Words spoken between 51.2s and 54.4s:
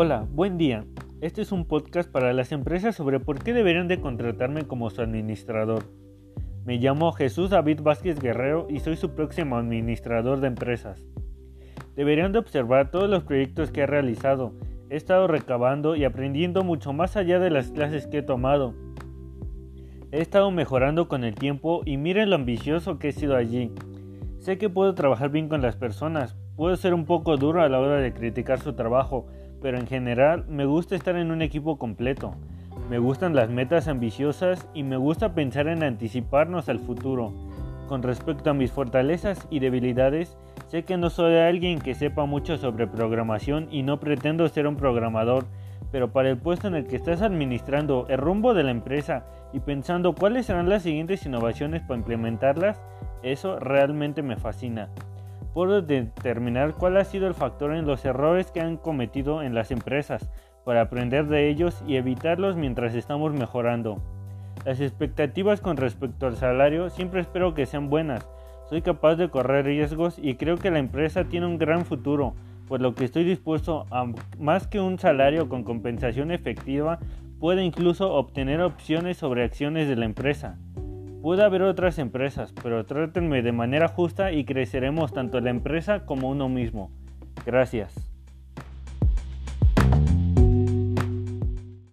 innovaciones para implementarlas, eso realmente me